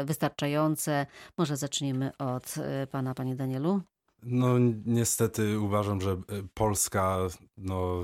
[0.04, 1.06] wystarczające?
[1.38, 3.80] Może zaczniemy od e, pana, panie Danielu.
[4.22, 6.16] No niestety uważam, że e,
[6.54, 7.18] Polska
[7.56, 8.02] no,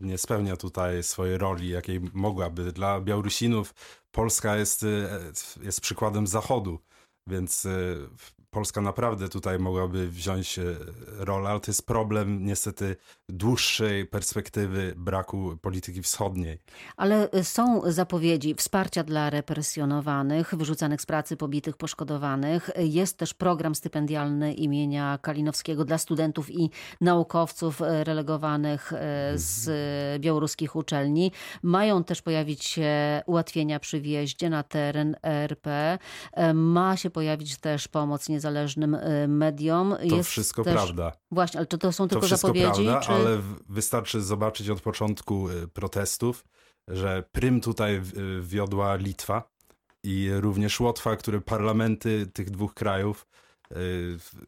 [0.00, 2.72] nie spełnia tutaj swojej roli, jakiej mogłaby.
[2.72, 3.74] Dla Białorusinów
[4.10, 5.20] Polska jest, e,
[5.62, 6.78] jest przykładem Zachodu,
[7.26, 7.66] więc
[8.54, 10.62] Polska naprawdę tutaj mogłaby wziąć e,
[11.18, 12.96] rolę, ale to jest problem niestety
[13.28, 16.58] dłuższej perspektywy braku polityki wschodniej.
[16.96, 22.70] Ale e, są zapowiedzi wsparcia dla represjonowanych, wyrzucanych z pracy, pobitych, poszkodowanych.
[22.78, 28.92] Jest też program stypendialny imienia Kalinowskiego dla studentów i naukowców e, relegowanych
[29.34, 29.70] z
[30.20, 31.32] białoruskich uczelni.
[31.62, 35.98] Mają też pojawić się ułatwienia przy wjeździe na teren RP.
[36.54, 39.96] Ma się pojawić też pomoc niezależna niezależnym y, mediom.
[40.08, 40.74] To jest wszystko też...
[40.74, 41.12] prawda.
[41.30, 42.84] Właśnie, ale czy to są tylko to zapowiedzi?
[42.84, 43.12] Prawda, czy...
[43.12, 46.44] ale wystarczy zobaczyć od początku y, protestów,
[46.88, 48.02] że prym tutaj y,
[48.42, 49.42] wiodła Litwa
[50.04, 53.26] i również Łotwa, które parlamenty tych dwóch krajów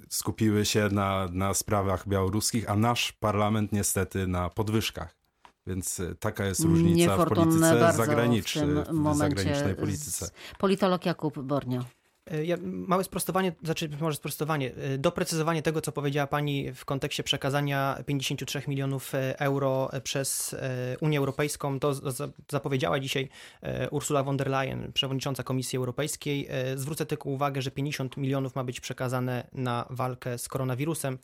[0.08, 5.16] skupiły się na, na sprawach białoruskich, a nasz parlament niestety na podwyżkach.
[5.66, 10.30] Więc taka jest różnica w polityce zagranicznej, w, w zagranicznej polityce.
[10.58, 11.84] Politolog Jakub Bornio.
[12.30, 17.22] E, ja, małe sprostowanie, znaczy może sprostowanie, e, doprecyzowanie tego, co powiedziała Pani w kontekście
[17.22, 20.56] przekazania 53 milionów e, euro przez
[21.00, 21.80] Unię Europejską.
[21.80, 21.94] To
[22.50, 23.28] zapowiedziała dzisiaj
[23.90, 26.48] Ursula von der Leyen, przewodnicząca Komisji Europejskiej.
[26.76, 31.18] Zwrócę tylko uwagę, że 50 milionów ma być przekazane na walkę z koronawirusem,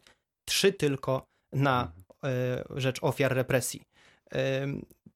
[0.45, 1.93] trzy tylko na
[2.77, 3.83] rzecz ofiar represji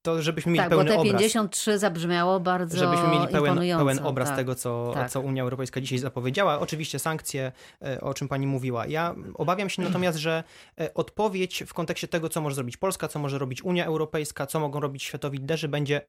[0.05, 1.21] to żebyśmy mieli tak, pełny bo te obraz.
[1.21, 5.11] 53 zabrzmiało bardzo Żebyśmy mieli pełen, pełen obraz tak, tego, co, tak.
[5.11, 6.59] co Unia Europejska dzisiaj zapowiedziała.
[6.59, 7.51] Oczywiście sankcje,
[7.81, 8.87] e, o czym pani mówiła.
[8.87, 10.43] Ja obawiam się natomiast, że
[10.79, 14.59] e, odpowiedź w kontekście tego, co może zrobić Polska, co może robić Unia Europejska, co
[14.59, 16.01] mogą robić światowi liderzy, będzie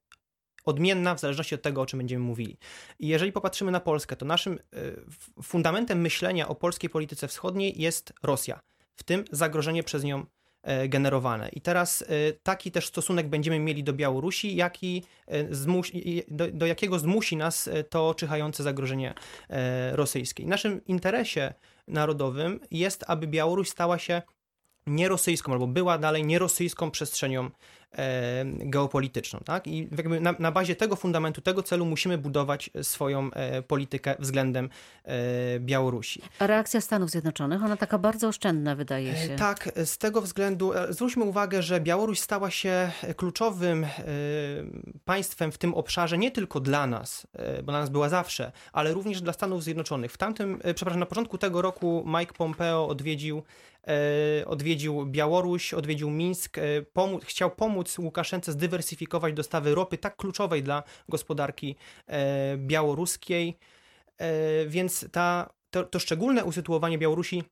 [0.64, 2.59] odmienna w zależności od tego, o czym będziemy mówili.
[2.99, 8.12] I jeżeli popatrzymy na Polskę, to naszym e, fundamentem myślenia o polskiej polityce wschodniej jest
[8.22, 8.61] Rosja,
[8.97, 10.26] w tym zagrożenie przez nią
[10.89, 11.49] generowane.
[11.49, 12.07] I teraz e,
[12.43, 17.71] taki też stosunek będziemy mieli do Białorusi, jaki e, zmusi, do, do jakiego zmusi nas
[17.91, 19.14] to czyhające zagrożenie
[19.93, 20.45] rosyjskie.
[20.45, 21.55] W naszym interesie
[21.89, 24.23] narodowym jest, aby Białoruś stała się
[24.87, 27.51] nierosyjską, albo była dalej nierosyjską przestrzenią e,
[28.55, 29.41] geopolityczną.
[29.45, 29.66] Tak?
[29.66, 34.68] I jakby na, na, bazie tego fundamentu, tego celu musimy budować swoją e, politykę względem
[35.05, 36.22] e, Białorusi.
[36.39, 39.37] A reakcja Stanów Zjednoczonych, ona taka bardzo oszczędna wydaje E, się.
[39.37, 43.89] Tak, z tego względu e, zwróćmy uwagę, że Białoruś stała się kluczowym e,
[45.05, 48.93] państwem w tym obszarze nie tylko dla nas, e, bo dla nas była zawsze, ale
[48.93, 50.12] również dla Stanów Zjednoczonych.
[50.12, 53.43] W tamtym, e, przepraszam, na początku tego roku Mike Pompeo odwiedził
[53.89, 56.57] e, odwiedził Białoruś, odwiedził Mińsk,
[56.93, 61.77] pomóc, chciał pomóc Łukaszence zdywersyfikować dostawy ropy tak kluczowej dla gospodarki
[62.57, 63.59] białoruskiej,
[64.66, 67.45] więc ta, to, to szczególne usytuowanie Białorusi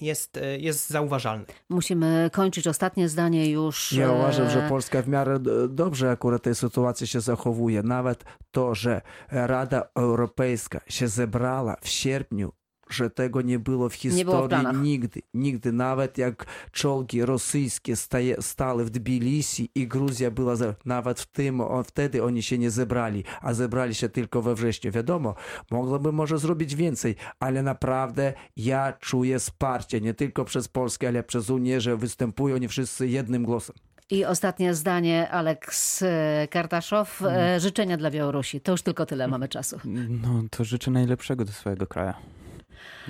[0.00, 1.44] jest, jest zauważalne.
[1.68, 3.92] Musimy kończyć ostatnie zdanie już.
[3.92, 7.82] Ja uważam, że Polska w miarę dobrze akurat tej sytuacji się zachowuje.
[7.82, 9.00] Nawet to, że
[9.30, 12.52] Rada Europejska się zebrała w sierpniu
[12.92, 15.22] że tego nie było w historii było w nigdy.
[15.34, 15.72] Nigdy.
[15.72, 21.62] Nawet jak czołgi rosyjskie staje, stały w Tbilisi i Gruzja była, za, nawet w tym,
[21.84, 24.92] wtedy oni się nie zebrali, a zebrali się tylko we wrześniu.
[24.92, 25.34] Wiadomo,
[25.70, 31.50] mogłoby może zrobić więcej, ale naprawdę ja czuję wsparcie nie tylko przez Polskę, ale przez
[31.50, 33.76] Unię, że występują oni wszyscy jednym głosem.
[34.10, 36.04] I ostatnie zdanie, Aleks
[36.50, 37.22] Kartaszow.
[37.22, 37.60] Mm.
[37.60, 38.60] Życzenia dla Białorusi.
[38.60, 39.80] To już tylko tyle, mamy czasu.
[39.84, 42.12] No to życzę najlepszego do swojego kraju.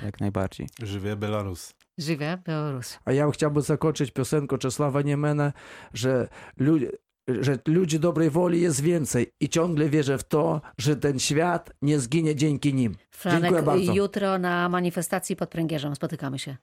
[0.03, 0.67] Jak najbardziej.
[0.83, 1.73] Żywie Belarus.
[1.97, 2.99] Żywie Białorus.
[3.05, 5.53] A ja chciałbym zakończyć piosenką Czesława Niemena,
[5.93, 6.91] że ludzie,
[7.27, 11.99] że ludzi dobrej woli jest więcej i ciągle wierzę w to, że ten świat nie
[11.99, 12.95] zginie dzięki nim.
[13.11, 13.93] Franek, Dziękuję bardzo.
[13.93, 16.57] jutro na manifestacji pod Pręgierzem spotykamy się.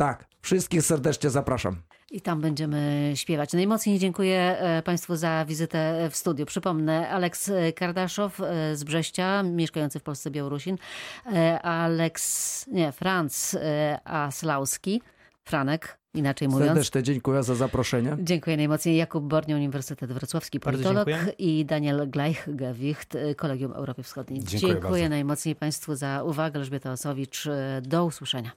[0.00, 1.76] Tak, wszystkich serdecznie zapraszam.
[2.10, 3.52] I tam będziemy śpiewać.
[3.52, 6.46] Najmocniej dziękuję Państwu za wizytę w studiu.
[6.46, 8.40] Przypomnę, Aleks Kardaszow
[8.74, 10.78] z Brześcia, mieszkający w Polsce Białorusin,
[11.62, 13.58] Aleks, nie, Franz
[14.04, 15.02] Aslauski,
[15.44, 16.68] Franek, inaczej mówiąc.
[16.68, 18.16] Serdecznie dziękuję za zaproszenie.
[18.20, 18.96] Dziękuję najmocniej.
[18.96, 24.44] Jakub Bornio, Uniwersytet Wrocławski, politolog i Daniel Gleichgewicht, Kolegium Europy Wschodniej.
[24.44, 26.60] Dziękuję, dziękuję najmocniej Państwu za uwagę.
[26.60, 27.48] Elżbieta Osowicz,
[27.82, 28.50] do usłyszenia.